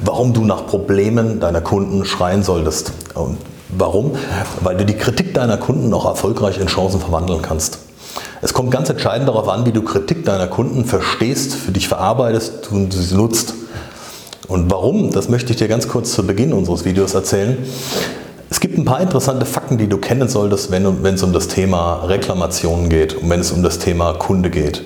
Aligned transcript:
warum 0.00 0.32
du 0.32 0.44
nach 0.44 0.66
Problemen 0.66 1.40
deiner 1.40 1.60
Kunden 1.60 2.04
schreien 2.04 2.42
solltest. 2.42 2.92
Und 3.14 3.38
warum? 3.68 4.12
Weil 4.62 4.76
du 4.76 4.84
die 4.84 4.96
Kritik 4.96 5.34
deiner 5.34 5.56
Kunden 5.56 5.92
auch 5.94 6.06
erfolgreich 6.06 6.58
in 6.58 6.66
Chancen 6.66 7.00
verwandeln 7.00 7.42
kannst. 7.42 7.78
Es 8.42 8.54
kommt 8.54 8.70
ganz 8.70 8.88
entscheidend 8.88 9.28
darauf 9.28 9.48
an, 9.48 9.66
wie 9.66 9.72
du 9.72 9.82
Kritik 9.82 10.24
deiner 10.24 10.46
Kunden 10.46 10.84
verstehst, 10.84 11.54
für 11.54 11.72
dich 11.72 11.88
verarbeitest 11.88 12.72
und 12.72 12.92
sie 12.92 13.14
nutzt. 13.14 13.54
Und 14.48 14.70
warum, 14.70 15.10
das 15.10 15.28
möchte 15.28 15.52
ich 15.52 15.58
dir 15.58 15.68
ganz 15.68 15.88
kurz 15.88 16.12
zu 16.12 16.26
Beginn 16.26 16.52
unseres 16.52 16.84
Videos 16.84 17.14
erzählen. 17.14 17.58
Es 18.48 18.58
gibt 18.58 18.76
ein 18.78 18.84
paar 18.84 19.00
interessante 19.00 19.46
Fakten, 19.46 19.78
die 19.78 19.86
du 19.86 19.98
kennen 19.98 20.28
solltest, 20.28 20.72
wenn, 20.72 21.04
wenn 21.04 21.14
es 21.14 21.22
um 21.22 21.32
das 21.32 21.46
Thema 21.46 22.04
Reklamationen 22.06 22.88
geht 22.88 23.14
und 23.14 23.30
wenn 23.30 23.40
es 23.40 23.52
um 23.52 23.62
das 23.62 23.78
Thema 23.78 24.14
Kunde 24.14 24.50
geht. 24.50 24.82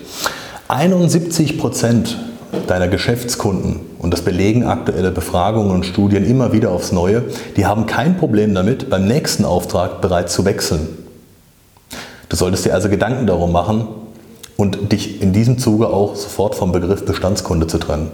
71 0.68 1.56
Prozent 1.59 2.18
deiner 2.66 2.88
Geschäftskunden, 2.88 3.80
und 3.98 4.12
das 4.12 4.22
belegen 4.22 4.64
aktuelle 4.64 5.10
Befragungen 5.10 5.70
und 5.70 5.86
Studien 5.86 6.24
immer 6.24 6.52
wieder 6.52 6.70
aufs 6.70 6.92
Neue, 6.92 7.24
die 7.56 7.66
haben 7.66 7.86
kein 7.86 8.16
Problem 8.16 8.54
damit, 8.54 8.90
beim 8.90 9.06
nächsten 9.06 9.45
Auftrag 9.45 10.00
bereits 10.00 10.34
zu 10.34 10.45
wechseln. 10.45 10.88
Du 12.29 12.37
solltest 12.37 12.64
dir 12.64 12.74
also 12.74 12.88
Gedanken 12.88 13.26
darum 13.26 13.52
machen 13.52 13.87
und 14.56 14.92
dich 14.92 15.23
in 15.23 15.32
diesem 15.32 15.59
Zuge 15.59 15.88
auch 15.88 16.16
sofort 16.16 16.54
vom 16.54 16.73
Begriff 16.73 17.04
Bestandskunde 17.04 17.66
zu 17.66 17.79
trennen. 17.79 18.10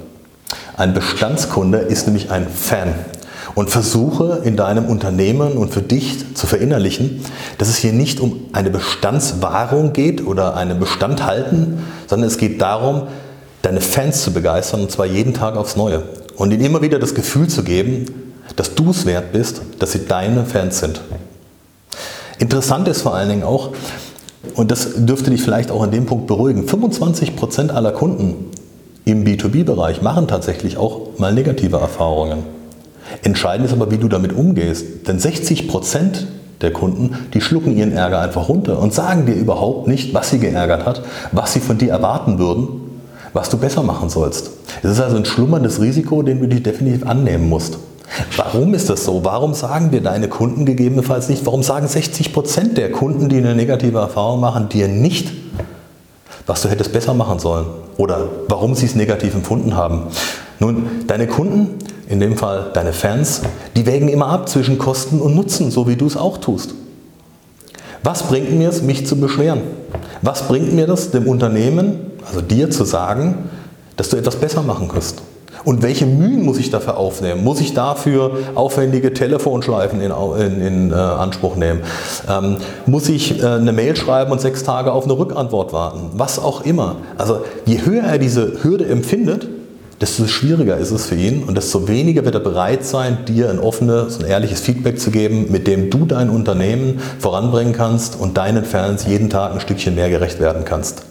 Ein 0.77 0.95
Bestandskunde 0.95 1.79
ist 1.79 2.07
nämlich 2.07 2.31
ein 2.31 2.47
Fan 2.49 2.95
und 3.55 3.71
versuche 3.71 4.41
in 4.45 4.57
deinem 4.57 4.87
Unternehmen 4.87 5.53
und 5.53 5.73
für 5.73 5.83
dich 5.83 6.35
zu 6.35 6.47
verinnerlichen, 6.47 7.23
dass 7.59 7.69
es 7.69 7.77
hier 7.77 7.93
nicht 7.93 8.21
um 8.21 8.41
eine 8.53 8.71
Bestandswahrung 8.71 9.93
geht 9.93 10.27
oder 10.27 10.57
einen 10.57 10.79
Bestand 10.79 11.25
halten, 11.25 11.83
sondern 12.07 12.29
es 12.29 12.39
geht 12.39 12.61
darum, 12.61 13.09
deine 13.63 13.81
Fans 13.81 14.23
zu 14.23 14.33
begeistern 14.33 14.83
und 14.83 14.91
zwar 14.91 15.07
jeden 15.07 15.35
Tag 15.35 15.57
aufs 15.57 15.77
Neue. 15.77 16.03
Und 16.37 16.53
ihnen 16.53 16.65
immer 16.65 16.83
wieder 16.83 16.99
das 16.99 17.15
Gefühl 17.15 17.49
zu 17.49 17.63
geben, 17.63 18.07
dass 18.57 18.75
du 18.75 18.91
es 18.91 19.07
wert 19.07 19.33
bist, 19.33 19.63
dass 19.79 19.93
sie 19.93 20.07
deine 20.07 20.45
Fans 20.45 20.81
sind. 20.81 21.01
Interessant 22.39 22.89
ist 22.89 23.03
vor 23.03 23.15
allen 23.15 23.29
Dingen 23.29 23.43
auch, 23.43 23.71
und 24.55 24.71
das 24.71 24.89
dürfte 24.97 25.31
dich 25.31 25.43
vielleicht 25.43 25.71
auch 25.71 25.83
an 25.83 25.91
dem 25.91 26.07
Punkt 26.07 26.27
beruhigen, 26.27 26.67
25% 26.67 27.71
aller 27.71 27.93
Kunden 27.93 28.47
im 29.05 29.25
B2B-Bereich 29.25 30.03
machen 30.03 30.29
tatsächlich 30.29 30.79
auch 30.79 31.19
mal 31.19 31.35
negative 31.35 31.77
Erfahrungen. 31.77 32.45
Entscheidend 33.23 33.67
ist 33.67 33.73
aber, 33.73 33.91
wie 33.91 33.99
du 33.99 34.09
damit 34.09 34.33
umgehst. 34.33 35.07
Denn 35.07 35.19
60% 35.19 36.27
der 36.61 36.73
Kunden, 36.73 37.17
die 37.35 37.41
schlucken 37.41 37.77
ihren 37.77 37.93
Ärger 37.93 38.21
einfach 38.21 38.49
runter 38.49 38.79
und 38.79 38.95
sagen 38.95 39.27
dir 39.27 39.35
überhaupt 39.35 39.89
nicht, 39.89 40.15
was 40.15 40.31
sie 40.31 40.39
geärgert 40.39 40.87
hat, 40.87 41.03
was 41.33 41.53
sie 41.53 41.61
von 41.61 41.79
dir 41.79 41.91
erwarten 41.91 42.39
würden 42.39 42.90
was 43.33 43.51
du 43.51 43.57
besser 43.57 43.83
machen 43.83 44.09
sollst. 44.09 44.51
Es 44.83 44.91
ist 44.91 45.01
also 45.01 45.17
ein 45.17 45.25
schlummerndes 45.25 45.81
Risiko, 45.81 46.23
den 46.23 46.41
du 46.41 46.49
dich 46.49 46.63
definitiv 46.63 47.07
annehmen 47.07 47.49
musst. 47.49 47.79
Warum 48.37 48.75
ist 48.75 48.91
das 48.91 49.05
so? 49.05 49.25
Warum 49.25 49.55
sagen 49.55 49.91
dir 49.91 50.01
deine 50.01 50.29
Kunden 50.29 50.67
gegebenenfalls 50.67 51.29
nicht? 51.29 51.47
Warum 51.47 51.63
sagen 51.63 51.87
60 51.87 52.33
Prozent 52.33 52.77
der 52.77 52.91
Kunden, 52.91 53.29
die 53.29 53.37
eine 53.37 53.55
negative 53.55 53.99
Erfahrung 53.99 54.41
machen, 54.41 54.69
dir 54.69 54.89
nicht, 54.89 55.31
was 56.47 56.63
du 56.63 56.69
hättest 56.69 56.93
besser 56.93 57.15
machen 57.15 57.39
sollen? 57.39 57.67
Oder 57.97 58.29
warum 58.49 58.75
sie 58.75 58.87
es 58.87 58.97
negativ 58.97 59.35
empfunden 59.35 59.77
haben? 59.77 60.05
Nun, 60.59 60.87
deine 61.07 61.29
Kunden, 61.29 61.79
in 62.09 62.19
dem 62.19 62.37
Fall 62.37 62.71
deine 62.75 62.93
Fans, 62.93 63.43
die 63.77 63.87
wägen 63.87 64.09
immer 64.09 64.27
ab 64.27 64.49
zwischen 64.49 64.79
Kosten 64.79 65.21
und 65.21 65.37
Nutzen, 65.37 65.71
so 65.71 65.87
wie 65.87 65.97
du 65.97 66.07
es 66.07 66.17
auch 66.17 66.39
tust. 66.39 66.75
Was 68.03 68.25
bringt 68.25 68.53
mir 68.53 68.71
es, 68.71 68.83
mich 68.83 69.07
zu 69.07 69.17
beschweren? 69.17 69.61
Was 70.23 70.49
bringt 70.49 70.73
mir 70.73 70.87
das, 70.87 71.11
dem 71.11 71.29
Unternehmen 71.29 72.10
also 72.31 72.41
dir 72.41 72.71
zu 72.71 72.85
sagen, 72.85 73.51
dass 73.97 74.09
du 74.09 74.17
etwas 74.17 74.37
besser 74.37 74.63
machen 74.63 74.89
kannst. 74.89 75.23
Und 75.65 75.83
welche 75.83 76.07
Mühen 76.07 76.43
muss 76.43 76.59
ich 76.59 76.71
dafür 76.71 76.97
aufnehmen? 76.97 77.45
Muss 77.45 77.61
ich 77.61 77.75
dafür 77.75 78.39
aufwendige 78.55 79.13
Telefonschleifen 79.13 80.01
in, 80.01 80.11
in, 80.11 80.61
in 80.61 80.91
äh, 80.91 80.95
Anspruch 80.95 81.57
nehmen? 81.57 81.83
Ähm, 82.29 82.57
muss 82.87 83.09
ich 83.09 83.43
äh, 83.43 83.47
eine 83.47 83.73
Mail 83.73 83.95
schreiben 83.95 84.33
und 84.33 84.41
sechs 84.41 84.63
Tage 84.63 84.93
auf 84.93 85.05
eine 85.05 85.19
Rückantwort 85.19 85.73
warten? 85.73 86.11
Was 86.15 86.39
auch 86.39 86.63
immer. 86.65 86.97
Also 87.19 87.43
je 87.67 87.85
höher 87.85 88.05
er 88.05 88.19
diese 88.19 88.63
Hürde 88.63 88.87
empfindet, 88.87 89.49
desto 90.01 90.27
schwieriger 90.27 90.79
ist 90.79 90.93
es 90.93 91.07
für 91.07 91.15
ihn 91.15 91.43
und 91.43 91.59
desto 91.59 91.87
weniger 91.87 92.25
wird 92.25 92.35
er 92.35 92.41
bereit 92.41 92.87
sein, 92.87 93.19
dir 93.29 93.51
ein 93.51 93.59
offenes 93.59 94.17
und 94.17 94.25
ehrliches 94.25 94.61
Feedback 94.61 94.99
zu 94.99 95.11
geben, 95.11 95.49
mit 95.51 95.67
dem 95.67 95.91
du 95.91 96.07
dein 96.07 96.31
Unternehmen 96.31 97.01
voranbringen 97.19 97.75
kannst 97.75 98.19
und 98.19 98.39
deinen 98.39 98.65
Fans 98.65 99.05
jeden 99.07 99.29
Tag 99.29 99.53
ein 99.53 99.61
Stückchen 99.61 99.95
mehr 99.95 100.09
gerecht 100.09 100.41
werden 100.41 100.65
kannst. 100.65 101.03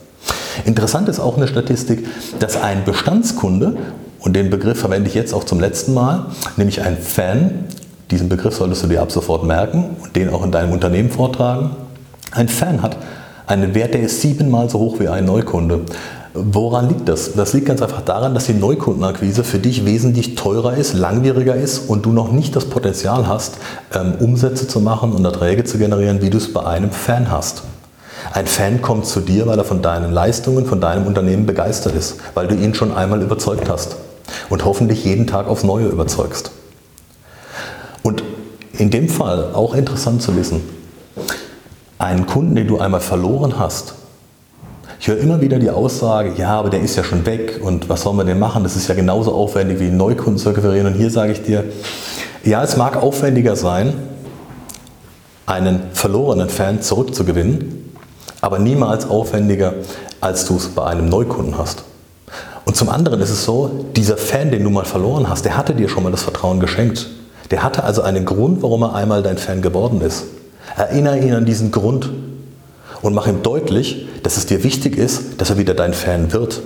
Interessant 0.66 1.09
ist 1.09 1.19
auch 1.19 1.38
eine 1.38 1.47
Statistik, 1.47 2.06
dass 2.40 2.57
ein 2.57 2.84
Bestandskunde, 2.85 3.78
und 4.19 4.35
den 4.35 4.50
Begriff 4.50 4.79
verwende 4.79 5.07
ich 5.07 5.16
jetzt 5.16 5.34
auch 5.34 5.45
zum 5.45 5.59
letzten 5.59 5.94
Mal, 5.94 6.25
nämlich 6.57 6.81
ein 6.81 6.97
Fan, 6.97 7.66
diesen 8.12 8.28
Begriff 8.28 8.56
solltest 8.56 8.84
du 8.84 8.88
dir 8.88 9.01
ab 9.01 9.12
sofort 9.12 9.44
merken 9.44 9.95
und 10.03 10.16
den 10.16 10.29
auch 10.29 10.44
in 10.44 10.51
deinem 10.51 10.72
Unternehmen 10.72 11.09
vortragen, 11.09 11.72
ein 12.31 12.47
Fan 12.47 12.81
hat 12.81 12.97
einen 13.47 13.73
Wert, 13.73 13.94
der 13.94 14.01
ist 14.01 14.22
siebenmal 14.22 14.69
so 14.69 14.79
hoch 14.79 15.00
wie 15.00 15.07
ein 15.07 15.25
Neukunde. 15.25 15.81
Woran 16.35 16.89
liegt 16.89 17.09
das? 17.09 17.34
Das 17.34 17.53
liegt 17.53 17.66
ganz 17.66 17.81
einfach 17.81 18.01
daran, 18.01 18.35
dass 18.35 18.45
die 18.45 18.53
Neukundenakquise 18.53 19.44
für 19.44 19.57
dich 19.57 19.85
wesentlich 19.85 20.35
teurer 20.35 20.75
ist, 20.78 20.94
langwieriger 20.94 21.56
ist 21.56 21.89
und 21.89 22.06
du 22.06 22.12
noch 22.12 22.31
nicht 22.31 22.56
das 22.56 22.66
Potenzial 22.66 23.28
hast, 23.28 23.57
ähm, 23.95 24.13
Umsätze 24.19 24.68
zu 24.68 24.79
machen 24.79 25.12
und 25.13 25.25
Erträge 25.25 25.63
zu 25.63 25.79
generieren, 25.79 26.22
wie 26.22 26.29
du 26.29 26.38
es 26.38 26.53
bei 26.53 26.63
einem 26.63 26.91
Fan 26.91 27.31
hast. 27.31 27.63
Ein 28.31 28.47
Fan 28.47 28.81
kommt 28.81 29.06
zu 29.06 29.22
dir, 29.22 29.47
weil 29.47 29.57
er 29.57 29.63
von 29.63 29.81
deinen 29.81 30.12
Leistungen, 30.12 30.66
von 30.66 30.79
deinem 30.79 31.07
Unternehmen 31.07 31.45
begeistert 31.45 31.95
ist, 31.95 32.17
weil 32.35 32.47
du 32.47 32.56
ihn 32.56 32.75
schon 32.75 32.94
einmal 32.94 33.22
überzeugt 33.22 33.69
hast 33.69 33.95
und 34.50 34.66
hoffentlich 34.66 35.03
jeden 35.03 35.25
Tag 35.25 35.47
aufs 35.47 35.63
Neue 35.63 35.88
überzeugst. 35.88 36.51
Und 38.03 38.23
in 38.73 38.91
dem 38.91 39.09
Fall 39.09 39.53
auch 39.53 39.73
interessant 39.73 40.22
zu 40.22 40.35
wissen, 40.35 40.62
einen 41.97 42.28
Kunden, 42.28 42.56
den 42.56 42.68
du 42.68 42.78
einmal 42.78 43.01
verloren 43.01 43.57
hast, 43.57 43.95
ich 45.01 45.07
höre 45.07 45.18
immer 45.18 45.39
wieder 45.39 45.59
die 45.59 45.69
Aussage, 45.69 46.34
ja, 46.35 46.59
aber 46.59 46.69
der 46.69 46.81
ist 46.81 46.97
ja 46.97 47.06
schon 47.06 47.25
weg 47.25 47.62
und 47.63 47.88
was 47.88 48.01
sollen 48.01 48.18
wir 48.18 48.25
denn 48.25 48.38
machen? 48.38 48.63
Das 48.63 48.75
ist 48.75 48.89
ja 48.89 48.95
genauso 48.95 49.34
aufwendig 49.34 49.79
wie 49.79 49.85
einen 49.85 49.97
Neukunden 49.97 50.38
zu 50.38 50.50
akquirieren. 50.50 50.88
Und 50.88 50.94
hier 50.94 51.09
sage 51.09 51.31
ich 51.31 51.41
dir, 51.41 51.63
ja, 52.44 52.62
es 52.63 52.75
mag 52.75 53.01
aufwendiger 53.01 53.56
sein, 53.56 53.94
einen 55.45 55.84
verlorenen 55.94 56.50
Fan 56.50 56.81
zurückzugewinnen, 56.81 57.88
aber 58.41 58.59
niemals 58.59 59.09
aufwendiger, 59.09 59.73
als 60.22 60.45
du 60.45 60.57
es 60.57 60.69
bei 60.69 60.85
einem 60.85 61.09
Neukunden 61.09 61.57
hast. 61.57 61.83
Und 62.66 62.75
zum 62.75 62.89
anderen 62.89 63.19
ist 63.22 63.31
es 63.31 63.45
so, 63.45 63.85
dieser 63.95 64.17
Fan, 64.17 64.51
den 64.51 64.63
du 64.63 64.69
mal 64.69 64.85
verloren 64.85 65.27
hast, 65.27 65.45
der 65.45 65.57
hatte 65.57 65.73
dir 65.73 65.89
schon 65.89 66.03
mal 66.03 66.11
das 66.11 66.23
Vertrauen 66.23 66.59
geschenkt. 66.59 67.07
Der 67.51 67.63
hatte 67.63 67.83
also 67.83 68.03
einen 68.03 68.25
Grund, 68.25 68.61
warum 68.61 68.83
er 68.83 68.94
einmal 68.94 69.23
dein 69.23 69.38
Fan 69.38 69.61
geworden 69.61 70.01
ist. 70.01 70.25
Erinnere 70.77 71.19
ihn 71.19 71.33
an 71.33 71.45
diesen 71.45 71.72
Grund 71.72 72.11
und 73.01 73.13
mach 73.13 73.27
ihm 73.27 73.41
deutlich, 73.41 74.07
dass 74.23 74.38
es 74.38 74.45
dir 74.45 74.63
wichtig 74.63 74.97
ist, 74.97 75.41
dass 75.41 75.50
er 75.50 75.57
wieder 75.57 75.73
dein 75.73 75.94
Fan 75.94 76.31
wird. 76.31 76.61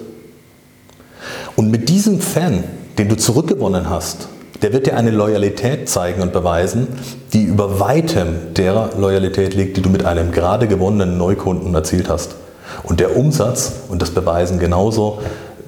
Und 1.56 1.72
mit 1.72 1.90
diesem 1.90 2.20
Fan, 2.20 2.64
den 2.98 3.10
du 3.10 3.16
zurückgewonnen 3.16 3.90
hast, 3.90 4.28
der 4.64 4.72
wird 4.72 4.88
dir 4.88 4.96
eine 4.96 5.12
Loyalität 5.12 5.90
zeigen 5.90 6.22
und 6.22 6.32
beweisen, 6.32 6.88
die 7.34 7.44
über 7.44 7.82
weitem 7.82 8.54
der 8.56 8.92
Loyalität 8.98 9.54
liegt, 9.54 9.76
die 9.76 9.82
du 9.82 9.90
mit 9.90 10.06
einem 10.06 10.32
gerade 10.32 10.68
gewonnenen 10.68 11.18
Neukunden 11.18 11.76
erzielt 11.76 12.10
hast. 12.10 12.36
Und 12.82 13.02
der 13.02 13.18
Umsatz, 13.18 13.74
und 13.90 14.02
das 14.02 14.12
beweisen 14.12 14.60
genauso 14.60 15.20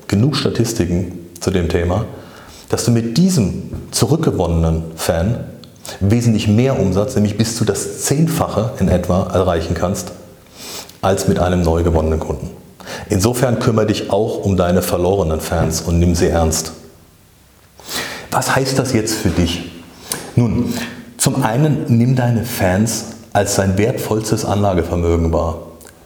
genug 0.08 0.38
Statistiken 0.38 1.28
zu 1.42 1.52
dem 1.52 1.68
Thema, 1.68 2.06
dass 2.70 2.86
du 2.86 2.92
mit 2.92 3.18
diesem 3.18 3.70
zurückgewonnenen 3.92 4.84
Fan 4.96 5.44
wesentlich 6.00 6.48
mehr 6.48 6.80
Umsatz, 6.80 7.16
nämlich 7.16 7.38
bis 7.38 7.58
zu 7.58 7.66
das 7.66 8.04
Zehnfache 8.04 8.72
in 8.80 8.88
etwa 8.88 9.28
erreichen 9.28 9.74
kannst, 9.76 10.14
als 11.02 11.28
mit 11.28 11.38
einem 11.38 11.62
neu 11.62 11.84
gewonnenen 11.84 12.20
Kunden. 12.20 12.50
Insofern 13.10 13.60
kümmere 13.60 13.88
dich 13.88 14.10
auch 14.10 14.46
um 14.46 14.56
deine 14.56 14.82
verlorenen 14.82 15.42
Fans 15.42 15.82
und 15.82 16.00
nimm 16.00 16.16
sie 16.16 16.30
ernst. 16.30 16.72
Was 18.36 18.54
heißt 18.54 18.78
das 18.78 18.92
jetzt 18.92 19.14
für 19.14 19.30
dich? 19.30 19.72
Nun, 20.36 20.74
zum 21.16 21.42
einen 21.42 21.86
nimm 21.88 22.18
deine 22.18 22.44
Fans 22.44 23.06
als 23.32 23.56
dein 23.56 23.78
wertvollstes 23.78 24.44
Anlagevermögen 24.44 25.32
wahr. 25.32 25.60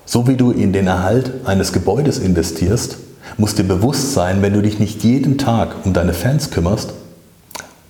So 0.05 0.27
wie 0.27 0.35
du 0.35 0.51
in 0.51 0.71
den 0.71 0.85
Erhalt 0.85 1.31
eines 1.45 1.73
Gebäudes 1.73 2.19
investierst, 2.19 2.97
muss 3.39 3.55
dir 3.55 3.63
bewusst 3.63 4.13
sein, 4.13 4.43
wenn 4.43 4.53
du 4.53 4.61
dich 4.61 4.77
nicht 4.77 5.03
jeden 5.03 5.39
Tag 5.39 5.69
um 5.85 5.93
deine 5.93 6.13
Fans 6.13 6.51
kümmerst, 6.51 6.93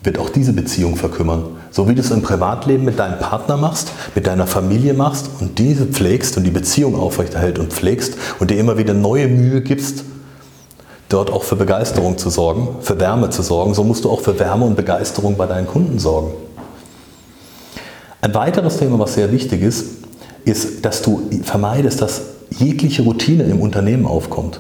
wird 0.04 0.18
auch 0.18 0.30
diese 0.30 0.54
Beziehung 0.54 0.96
verkümmern. 0.96 1.44
So 1.70 1.90
wie 1.90 1.96
du 1.96 2.00
es 2.00 2.10
im 2.10 2.22
Privatleben 2.22 2.86
mit 2.86 2.98
deinem 2.98 3.20
Partner 3.20 3.58
machst, 3.58 3.92
mit 4.16 4.26
deiner 4.26 4.48
Familie 4.48 4.94
machst 4.94 5.30
und 5.42 5.60
diese 5.60 5.86
pflegst 5.86 6.38
und 6.38 6.46
die 6.46 6.52
Beziehung 6.52 6.96
aufrechterhält 6.96 7.60
und 7.60 7.74
pflegst 7.74 8.14
und 8.40 8.52
dir 8.52 8.58
immer 8.58 8.78
wieder 8.78 8.94
neue 8.94 9.28
Mühe 9.28 9.60
gibst, 9.60 10.06
dort 11.10 11.32
auch 11.32 11.44
für 11.44 11.56
Begeisterung 11.56 12.18
zu 12.18 12.30
sorgen, 12.30 12.78
für 12.82 13.00
Wärme 13.00 13.32
zu 13.32 13.42
sorgen, 13.42 13.74
so 13.74 13.84
musst 13.84 14.06
du 14.06 14.12
auch 14.12 14.22
für 14.22 14.40
Wärme 14.40 14.66
und 14.66 14.76
Begeisterung 14.76 15.36
bei 15.36 15.48
deinen 15.48 15.68
Kunden 15.68 15.98
sorgen. 16.00 16.32
Ein 18.22 18.34
weiteres 18.34 18.78
Thema, 18.78 19.00
was 19.00 19.16
sehr 19.16 19.32
wichtig 19.32 19.62
ist, 19.62 19.86
ist, 20.46 20.86
dass 20.86 21.02
du 21.02 21.22
vermeidest, 21.44 22.02
dass 22.02 22.22
jegliche 22.52 23.02
Routine 23.02 23.44
im 23.44 23.60
Unternehmen 23.60 24.06
aufkommt. 24.06 24.60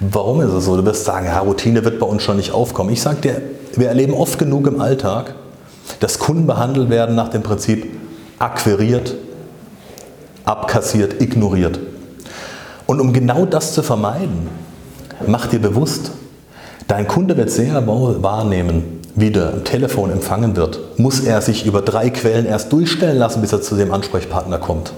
Warum 0.00 0.40
ist 0.40 0.52
es 0.52 0.64
so? 0.64 0.76
Du 0.76 0.84
wirst 0.84 1.04
sagen, 1.04 1.26
ja, 1.26 1.40
Routine 1.40 1.84
wird 1.84 1.98
bei 1.98 2.06
uns 2.06 2.22
schon 2.22 2.36
nicht 2.36 2.52
aufkommen. 2.52 2.90
Ich 2.90 3.02
sage 3.02 3.20
dir, 3.20 3.42
wir 3.74 3.88
erleben 3.88 4.14
oft 4.14 4.38
genug 4.38 4.66
im 4.66 4.80
Alltag, 4.80 5.34
dass 6.00 6.18
Kunden 6.18 6.46
behandelt 6.46 6.88
werden 6.88 7.16
nach 7.16 7.28
dem 7.28 7.42
Prinzip 7.42 7.86
akquiriert, 8.38 9.14
abkassiert, 10.44 11.20
ignoriert. 11.20 11.80
Und 12.86 13.00
um 13.00 13.12
genau 13.12 13.44
das 13.44 13.72
zu 13.74 13.82
vermeiden, 13.82 14.48
mach 15.28 15.46
dir 15.46 15.60
bewusst, 15.60 16.12
dein 16.88 17.08
Kunde 17.08 17.36
wird 17.36 17.50
sehr 17.50 17.86
wohl 17.86 18.22
wahrnehmen, 18.22 19.00
wie 19.14 19.30
der 19.30 19.64
Telefon 19.64 20.10
empfangen 20.10 20.56
wird. 20.56 20.98
Muss 20.98 21.20
er 21.20 21.42
sich 21.42 21.66
über 21.66 21.82
drei 21.82 22.10
Quellen 22.10 22.46
erst 22.46 22.72
durchstellen 22.72 23.18
lassen, 23.18 23.40
bis 23.40 23.52
er 23.52 23.62
zu 23.62 23.76
dem 23.76 23.92
Ansprechpartner 23.92 24.58
kommt. 24.58 24.92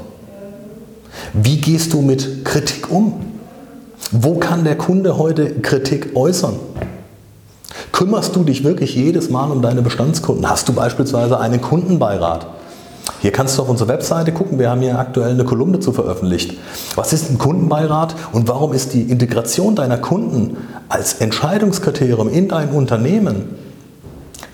Wie 1.32 1.56
gehst 1.56 1.92
du 1.92 2.00
mit 2.00 2.44
Kritik 2.44 2.90
um? 2.90 3.14
Wo 4.10 4.34
kann 4.34 4.64
der 4.64 4.76
Kunde 4.76 5.18
heute 5.18 5.60
Kritik 5.60 6.14
äußern? 6.14 6.54
Kümmerst 7.92 8.36
du 8.36 8.44
dich 8.44 8.64
wirklich 8.64 8.94
jedes 8.94 9.30
Mal 9.30 9.50
um 9.50 9.62
deine 9.62 9.82
Bestandskunden? 9.82 10.48
Hast 10.48 10.68
du 10.68 10.72
beispielsweise 10.72 11.38
einen 11.40 11.60
Kundenbeirat? 11.60 12.46
Hier 13.24 13.32
kannst 13.32 13.56
du 13.56 13.62
auf 13.62 13.70
unsere 13.70 13.88
Webseite 13.88 14.32
gucken, 14.32 14.58
wir 14.58 14.68
haben 14.68 14.82
hier 14.82 14.98
aktuell 14.98 15.30
eine 15.30 15.44
Kolumne 15.44 15.80
zu 15.80 15.92
veröffentlicht. 15.94 16.58
Was 16.94 17.14
ist 17.14 17.30
ein 17.30 17.38
Kundenbeirat 17.38 18.14
und 18.32 18.48
warum 18.48 18.74
ist 18.74 18.92
die 18.92 19.00
Integration 19.00 19.74
deiner 19.74 19.96
Kunden 19.96 20.58
als 20.90 21.14
Entscheidungskriterium 21.14 22.28
in 22.28 22.48
dein 22.48 22.68
Unternehmen 22.68 23.46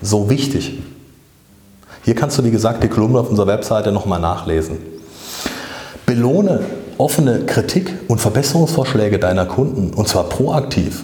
so 0.01 0.29
wichtig? 0.29 0.79
Hier 2.05 2.15
kannst 2.15 2.39
du, 2.39 2.45
wie 2.45 2.51
gesagt, 2.51 2.81
die 2.81 2.87
Kolumne 2.87 3.19
auf 3.19 3.29
unserer 3.29 3.47
Webseite 3.47 3.91
nochmal 3.91 4.21
nachlesen. 4.21 4.77
Belohne 6.05 6.61
offene 6.97 7.41
Kritik 7.41 7.93
und 8.07 8.21
Verbesserungsvorschläge 8.21 9.19
deiner 9.19 9.47
Kunden 9.47 9.93
und 9.93 10.07
zwar 10.07 10.29
proaktiv. 10.29 11.03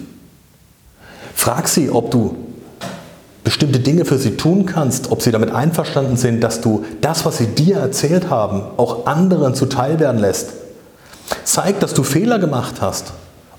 Frag 1.35 1.67
sie, 1.67 1.89
ob 1.89 2.11
du 2.11 2.37
bestimmte 3.47 3.79
Dinge 3.79 4.03
für 4.03 4.17
sie 4.17 4.31
tun 4.31 4.65
kannst, 4.65 5.09
ob 5.09 5.21
sie 5.21 5.31
damit 5.31 5.51
einverstanden 5.51 6.17
sind, 6.17 6.43
dass 6.43 6.59
du 6.59 6.83
das, 6.99 7.23
was 7.23 7.37
sie 7.37 7.47
dir 7.47 7.77
erzählt 7.77 8.29
haben, 8.29 8.61
auch 8.75 9.05
anderen 9.05 9.55
zuteil 9.55 10.01
werden 10.01 10.19
lässt. 10.19 10.49
Zeig, 11.45 11.79
dass 11.79 11.93
du 11.93 12.03
Fehler 12.03 12.39
gemacht 12.39 12.81
hast. 12.81 13.13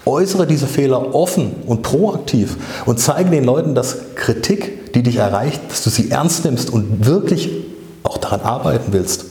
Äußere 0.05 0.47
diese 0.47 0.67
Fehler 0.67 1.15
offen 1.15 1.53
und 1.65 1.81
proaktiv 1.81 2.59
und 2.85 3.01
zeige 3.01 3.31
den 3.31 3.45
Leuten, 3.45 3.75
dass 3.75 4.15
Kritik, 4.15 4.93
die 4.93 5.03
dich 5.03 5.17
erreicht, 5.17 5.59
dass 5.71 5.85
du 5.85 5.89
sie 5.89 6.11
ernst 6.11 6.45
nimmst 6.45 6.69
und 6.69 7.07
wirklich 7.07 7.49
auch 8.03 8.19
daran 8.19 8.43
arbeiten 8.43 8.93
willst. 8.93 9.25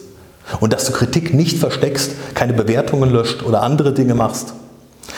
Und 0.59 0.74
dass 0.74 0.86
du 0.86 0.92
Kritik 0.92 1.36
nicht 1.36 1.59
versteckst, 1.59 2.13
keine 2.33 2.54
Bewertungen 2.54 3.12
löscht 3.12 3.44
oder 3.44 3.62
andere 3.62 3.94
Dinge 3.94 4.15
machst, 4.15 4.54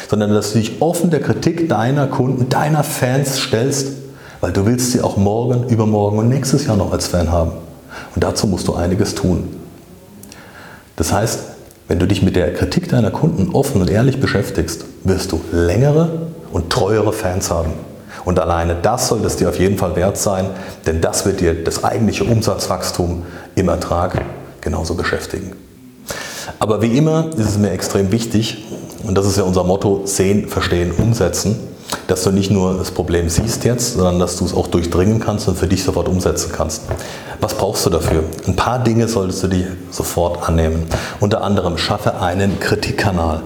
sondern 0.10 0.34
dass 0.34 0.52
du 0.52 0.60
dich 0.60 0.82
offen 0.82 1.12
der 1.12 1.22
Kritik 1.22 1.70
deiner 1.70 2.08
Kunden, 2.08 2.50
deiner 2.50 2.84
Fans 2.84 3.40
stellst, 3.40 3.94
weil 4.42 4.52
du 4.52 4.66
willst 4.66 4.92
sie 4.92 5.02
auch 5.02 5.18
morgen, 5.18 5.68
übermorgen 5.70 6.18
und 6.20 6.30
nächstes 6.30 6.66
Jahr 6.66 6.78
noch 6.78 6.92
als 6.92 7.08
Fan 7.08 7.32
haben. 7.32 7.52
Und 8.16 8.24
dazu 8.24 8.48
musst 8.48 8.68
du 8.68 8.76
einiges 8.76 9.16
tun. 9.16 9.56
Das 10.96 11.12
heißt, 11.12 11.40
wenn 11.88 12.00
du 12.00 12.08
dich 12.08 12.22
mit 12.22 12.36
der 12.36 12.54
Kritik 12.54 12.90
deiner 12.90 13.12
Kunden 13.12 13.50
offen 13.54 13.82
und 13.82 13.90
ehrlich 13.90 14.20
beschäftigst, 14.20 14.86
wirst 15.04 15.32
du 15.32 15.42
längere 15.52 16.28
und 16.52 16.70
treuere 16.70 17.14
Fans 17.14 17.50
haben. 17.50 17.72
Und 18.26 18.40
alleine 18.40 18.76
das 18.76 19.08
sollte 19.08 19.28
es 19.28 19.38
dir 19.38 19.50
auf 19.50 19.60
jeden 19.60 19.78
Fall 19.78 19.96
wert 19.96 20.18
sein, 20.18 20.48
denn 20.86 21.02
das 21.02 21.26
wird 21.26 21.40
dir 21.40 21.64
das 21.64 21.84
eigentliche 21.84 22.26
Umsatzwachstum 22.26 23.24
im 23.56 23.70
Ertrag 23.70 24.22
genauso 24.62 24.96
beschäftigen. 24.96 25.54
Aber 26.60 26.82
wie 26.82 26.98
immer 26.98 27.30
ist 27.38 27.48
es 27.48 27.58
mir 27.58 27.72
extrem 27.72 28.12
wichtig, 28.12 28.66
und 29.04 29.18
das 29.18 29.26
ist 29.26 29.38
ja 29.38 29.44
unser 29.44 29.64
Motto, 29.64 30.02
sehen, 30.06 30.48
verstehen, 30.48 30.92
umsetzen, 30.92 31.58
dass 32.08 32.24
du 32.24 32.32
nicht 32.32 32.52
nur 32.52 32.78
das 32.78 32.92
Problem 32.92 33.30
siehst 33.30 33.64
jetzt, 33.66 33.94
sondern 33.94 34.20
dass 34.20 34.38
du 34.38 34.46
es 34.46 34.54
auch 34.54 34.68
durchdringen 34.68 35.20
kannst 35.20 35.48
und 35.48 35.58
für 35.58 35.68
dich 35.68 35.84
sofort 35.84 36.08
umsetzen 36.08 36.52
kannst. 36.52 36.84
Was 37.42 37.54
brauchst 37.54 37.86
du 37.86 37.90
dafür? 37.90 38.24
Ein 38.48 38.56
paar 38.56 38.84
Dinge 38.84 39.08
solltest 39.08 39.44
du 39.44 39.48
dir 39.48 39.68
sofort 39.92 40.48
annehmen. 40.48 40.86
Unter 41.20 41.44
anderem 41.44 41.78
schaffe 41.78 42.20
einen 42.20 42.60
Kritikkanal. 42.60 43.44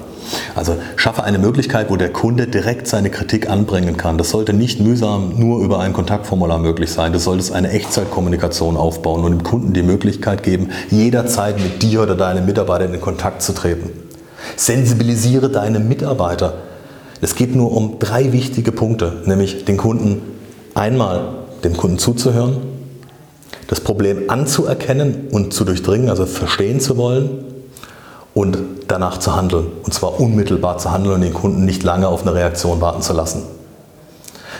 Also 0.56 0.78
schaffe 0.96 1.24
eine 1.24 1.38
Möglichkeit, 1.38 1.90
wo 1.90 1.96
der 1.96 2.12
Kunde 2.12 2.48
direkt 2.48 2.88
seine 2.88 3.10
Kritik 3.10 3.50
anbringen 3.50 3.98
kann. 3.98 4.18
Das 4.18 4.30
sollte 4.30 4.54
nicht 4.54 4.80
mühsam 4.80 5.34
nur 5.38 5.64
über 5.64 5.80
ein 5.80 5.94
Kontaktformular 5.94 6.60
möglich 6.60 6.92
sein. 6.92 7.14
Du 7.14 7.20
solltest 7.20 7.52
eine 7.52 7.70
Echtzeitkommunikation 7.72 8.78
aufbauen 8.78 9.24
und 9.24 9.32
dem 9.32 9.44
Kunden 9.44 9.74
die 9.74 9.84
Möglichkeit 9.84 10.44
geben, 10.44 10.70
jederzeit 10.90 11.60
mit 11.60 11.84
dir 11.84 12.02
oder 12.02 12.16
deinen 12.16 12.46
Mitarbeitern 12.46 12.94
in 12.94 13.02
Kontakt 13.02 13.42
zu 13.42 13.54
treten. 13.54 13.90
Sensibilisiere 14.56 15.50
deine 15.50 15.80
Mitarbeiter. 15.80 16.54
Es 17.24 17.36
geht 17.36 17.56
nur 17.56 17.72
um 17.72 18.00
drei 18.00 18.34
wichtige 18.34 18.74
Punkte, 18.74 19.14
nämlich 19.26 19.64
den 19.64 19.78
Kunden 19.78 20.22
einmal 20.74 21.22
dem 21.64 21.78
Kunden 21.78 21.98
zuzuhören, 21.98 22.58
das 23.68 23.80
Problem 23.80 24.30
anzuerkennen 24.30 25.30
und 25.32 25.54
zu 25.54 25.64
durchdringen, 25.64 26.10
also 26.10 26.26
verstehen 26.26 26.82
zu 26.82 26.98
wollen 26.98 27.46
und 28.34 28.58
danach 28.90 29.20
zu 29.20 29.38
handeln. 29.38 29.68
Und 29.84 29.94
zwar 29.94 30.20
unmittelbar 30.20 30.80
zu 30.80 30.92
handeln 30.92 31.16
und 31.16 31.22
den 31.22 31.34
Kunden 31.34 31.64
nicht 31.64 31.84
lange 31.84 32.10
auf 32.10 32.24
eine 32.24 32.36
Reaktion 32.36 32.82
warten 32.82 33.02
zu 33.02 33.14
lassen. 33.14 33.44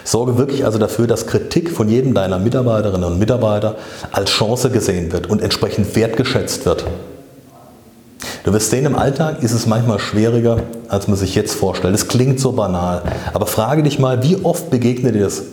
Sorge 0.06 0.38
wirklich 0.38 0.64
also 0.64 0.80
dafür, 0.80 1.06
dass 1.06 1.28
Kritik 1.28 1.70
von 1.70 1.90
jedem 1.90 2.14
deiner 2.14 2.40
Mitarbeiterinnen 2.40 3.12
und 3.12 3.20
Mitarbeiter 3.20 3.76
als 4.14 4.30
Chance 4.30 4.70
gesehen 4.70 5.12
wird 5.12 5.30
und 5.30 5.42
entsprechend 5.42 5.98
wertgeschätzt 5.98 6.66
wird. 6.66 6.86
Du 8.44 8.52
wirst 8.52 8.72
sehen, 8.72 8.86
im 8.86 8.96
Alltag 8.98 9.42
ist 9.42 9.54
es 9.54 9.68
manchmal 9.68 10.00
schwieriger, 10.00 10.64
als 10.90 11.08
man 11.08 11.16
sich 11.16 11.34
jetzt 11.34 11.56
vorstellt. 11.56 11.96
Es 11.96 12.10
klingt 12.10 12.42
so 12.42 12.52
banal, 12.52 13.04
aber 13.34 13.46
frage 13.46 13.84
dich 13.84 14.00
mal, 14.00 14.22
wie 14.22 14.38
oft 14.44 14.70
begegnet 14.70 15.16
dir 15.16 15.24
das, 15.24 15.44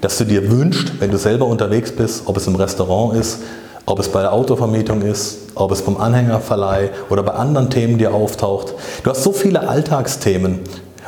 dass 0.00 0.18
du 0.18 0.24
dir 0.24 0.50
wünschst, 0.50 1.00
wenn 1.00 1.12
du 1.12 1.18
selber 1.18 1.46
unterwegs 1.46 1.92
bist, 1.92 2.22
ob 2.26 2.36
es 2.36 2.48
im 2.48 2.56
Restaurant 2.56 3.16
ist, 3.16 3.38
ob 3.86 4.00
es 4.00 4.08
bei 4.08 4.22
der 4.22 4.32
Autovermietung 4.32 5.02
ist, 5.02 5.38
ob 5.54 5.70
es 5.70 5.82
beim 5.82 5.96
Anhängerverleih 5.96 6.90
oder 7.10 7.22
bei 7.22 7.34
anderen 7.34 7.70
Themen 7.70 7.96
dir 7.96 8.12
auftaucht. 8.12 8.74
Du 9.04 9.10
hast 9.10 9.22
so 9.22 9.32
viele 9.32 9.68
Alltagsthemen 9.68 10.60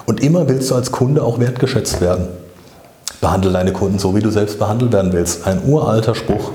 und 0.07 0.23
immer 0.23 0.49
willst 0.49 0.71
du 0.71 0.77
als 0.77 0.93
Kunde 0.93 1.25
auch 1.25 1.41
wertgeschätzt 1.41 2.01
werden. 2.01 2.29
Behandle 3.21 3.51
deine 3.51 3.73
Kunden 3.73 3.99
so, 3.99 4.15
wie 4.15 4.21
du 4.21 4.31
selbst 4.31 4.61
behandelt 4.61 4.93
werden 4.93 5.13
willst. 5.13 5.49
Ein 5.49 5.63
uralter 5.67 6.15
Spruch. 6.15 6.53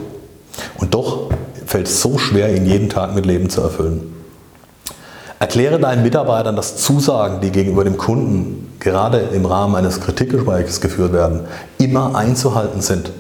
Und 0.78 0.94
doch 0.94 1.32
fällt 1.66 1.88
es 1.88 2.02
so 2.02 2.18
schwer, 2.18 2.56
ihn 2.56 2.66
jeden 2.66 2.88
Tag 2.88 3.14
mit 3.14 3.26
Leben 3.26 3.50
zu 3.50 3.60
erfüllen. 3.60 4.21
Erkläre 5.42 5.80
deinen 5.80 6.04
Mitarbeitern, 6.04 6.56
dass 6.56 6.78
Zusagen, 6.78 7.42
die 7.42 7.50
gegenüber 7.50 7.84
dem 7.84 7.98
Kunden 7.98 8.76
gerade 8.80 9.18
im 9.34 9.48
Rahmen 9.48 9.74
eines 9.74 10.00
Kritikgesprächs 10.00 10.82
geführt 10.82 11.14
werden, 11.14 11.40
immer 11.80 12.16
einzuhalten 12.16 12.82
sind. 12.82 13.12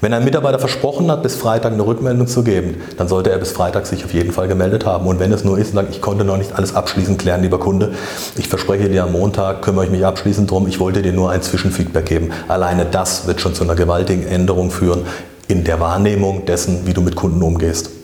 Wenn 0.00 0.12
ein 0.12 0.24
Mitarbeiter 0.24 0.58
versprochen 0.58 1.08
hat, 1.12 1.22
bis 1.22 1.36
Freitag 1.36 1.72
eine 1.72 1.86
Rückmeldung 1.86 2.26
zu 2.26 2.42
geben, 2.42 2.82
dann 2.96 3.06
sollte 3.06 3.30
er 3.30 3.38
bis 3.38 3.52
Freitag 3.52 3.86
sich 3.86 4.04
auf 4.04 4.12
jeden 4.12 4.32
Fall 4.32 4.48
gemeldet 4.48 4.84
haben. 4.84 5.06
Und 5.06 5.20
wenn 5.20 5.30
es 5.30 5.44
nur 5.44 5.58
ist, 5.58 5.72
sagt, 5.72 5.94
ich 5.94 6.02
konnte 6.02 6.24
noch 6.24 6.38
nicht 6.38 6.56
alles 6.56 6.74
abschließend 6.74 7.20
klären, 7.20 7.40
lieber 7.42 7.60
Kunde, 7.60 7.92
ich 8.36 8.48
verspreche 8.48 8.88
dir 8.88 9.04
am 9.04 9.12
Montag, 9.12 9.62
kümmere 9.62 9.84
ich 9.84 9.92
mich 9.92 10.04
abschließend 10.04 10.50
drum, 10.50 10.66
ich 10.66 10.80
wollte 10.80 11.02
dir 11.02 11.12
nur 11.12 11.30
ein 11.30 11.40
Zwischenfeedback 11.40 12.06
geben. 12.06 12.32
Alleine 12.48 12.84
das 12.84 13.28
wird 13.28 13.40
schon 13.40 13.54
zu 13.54 13.62
einer 13.62 13.76
gewaltigen 13.76 14.26
Änderung 14.26 14.72
führen 14.72 15.02
in 15.46 15.62
der 15.62 15.78
Wahrnehmung 15.78 16.46
dessen, 16.46 16.84
wie 16.88 16.94
du 16.94 17.00
mit 17.00 17.14
Kunden 17.14 17.40
umgehst. 17.44 17.99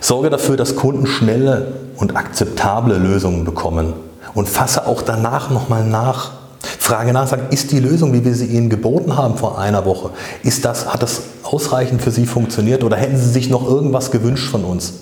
Sorge 0.00 0.30
dafür, 0.30 0.56
dass 0.56 0.76
Kunden 0.76 1.06
schnelle 1.06 1.72
und 1.96 2.16
akzeptable 2.16 2.98
Lösungen 2.98 3.44
bekommen. 3.44 3.94
Und 4.34 4.48
fasse 4.48 4.86
auch 4.86 5.02
danach 5.02 5.50
nochmal 5.50 5.84
nach. 5.84 6.32
Frage 6.60 7.12
nach, 7.12 7.26
sagt, 7.26 7.52
ist 7.52 7.72
die 7.72 7.80
Lösung, 7.80 8.12
wie 8.12 8.24
wir 8.24 8.34
sie 8.34 8.46
Ihnen 8.46 8.70
geboten 8.70 9.16
haben 9.16 9.36
vor 9.36 9.58
einer 9.58 9.84
Woche, 9.84 10.10
ist 10.42 10.64
das, 10.64 10.92
hat 10.92 11.02
das 11.02 11.22
ausreichend 11.42 12.02
für 12.02 12.10
Sie 12.10 12.26
funktioniert 12.26 12.82
oder 12.82 12.96
hätten 12.96 13.16
Sie 13.16 13.30
sich 13.30 13.50
noch 13.50 13.66
irgendwas 13.68 14.10
gewünscht 14.10 14.50
von 14.50 14.64
uns? 14.64 14.94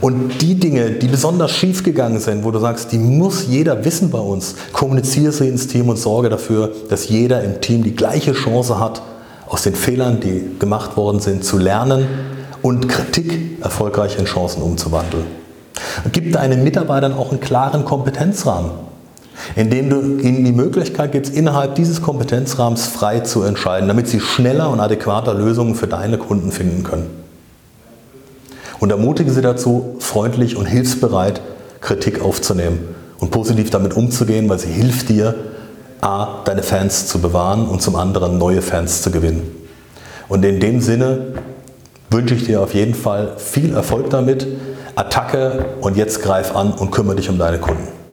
Und 0.00 0.42
die 0.42 0.56
Dinge, 0.56 0.90
die 0.90 1.06
besonders 1.06 1.52
schief 1.52 1.84
gegangen 1.84 2.18
sind, 2.18 2.42
wo 2.44 2.50
du 2.50 2.58
sagst, 2.58 2.90
die 2.90 2.98
muss 2.98 3.46
jeder 3.46 3.84
wissen 3.84 4.10
bei 4.10 4.18
uns, 4.18 4.56
kommuniziere 4.72 5.30
sie 5.30 5.46
ins 5.46 5.68
Team 5.68 5.88
und 5.88 5.96
sorge 5.96 6.28
dafür, 6.28 6.72
dass 6.88 7.08
jeder 7.08 7.44
im 7.44 7.60
Team 7.60 7.84
die 7.84 7.94
gleiche 7.94 8.32
Chance 8.32 8.80
hat, 8.80 9.00
aus 9.48 9.62
den 9.62 9.76
Fehlern, 9.76 10.18
die 10.18 10.58
gemacht 10.58 10.96
worden 10.96 11.20
sind, 11.20 11.44
zu 11.44 11.56
lernen 11.56 12.08
und 12.62 12.88
Kritik 12.88 13.62
erfolgreich 13.62 14.18
in 14.18 14.24
Chancen 14.24 14.62
umzuwandeln. 14.62 15.26
Gib 16.12 16.32
deinen 16.32 16.64
Mitarbeitern 16.64 17.12
auch 17.12 17.30
einen 17.30 17.40
klaren 17.40 17.84
Kompetenzrahmen. 17.84 18.70
indem 19.56 19.90
du 19.90 20.00
ihnen 20.18 20.44
die 20.44 20.52
Möglichkeit 20.52 21.12
gibst, 21.12 21.34
innerhalb 21.34 21.74
dieses 21.74 22.02
Kompetenzrahmens 22.02 22.86
frei 22.86 23.20
zu 23.20 23.42
entscheiden, 23.42 23.88
damit 23.88 24.08
sie 24.08 24.20
schneller 24.20 24.70
und 24.70 24.80
adäquater 24.80 25.34
Lösungen 25.34 25.74
für 25.74 25.86
deine 25.86 26.18
Kunden 26.18 26.52
finden 26.52 26.84
können. 26.84 27.10
Und 28.78 28.90
ermutige 28.90 29.30
sie 29.30 29.42
dazu, 29.42 29.96
freundlich 29.98 30.56
und 30.56 30.66
hilfsbereit 30.66 31.40
Kritik 31.80 32.22
aufzunehmen 32.22 32.80
und 33.18 33.30
positiv 33.30 33.70
damit 33.70 33.94
umzugehen, 33.94 34.48
weil 34.48 34.58
sie 34.58 34.70
hilft 34.70 35.08
dir, 35.08 35.34
A, 36.00 36.42
deine 36.44 36.62
Fans 36.62 37.06
zu 37.06 37.20
bewahren 37.20 37.66
und 37.68 37.80
zum 37.80 37.94
anderen 37.94 38.38
neue 38.38 38.60
Fans 38.60 39.02
zu 39.02 39.10
gewinnen. 39.10 39.42
Und 40.28 40.44
in 40.44 40.58
dem 40.58 40.80
Sinne 40.80 41.34
wünsche 42.12 42.34
ich 42.34 42.44
dir 42.44 42.60
auf 42.60 42.74
jeden 42.74 42.94
Fall 42.94 43.32
viel 43.38 43.74
Erfolg 43.74 44.10
damit. 44.10 44.46
Attacke 44.94 45.64
und 45.80 45.96
jetzt 45.96 46.22
greif 46.22 46.54
an 46.54 46.72
und 46.72 46.90
kümmere 46.90 47.16
dich 47.16 47.30
um 47.30 47.38
deine 47.38 47.58
Kunden. 47.58 47.92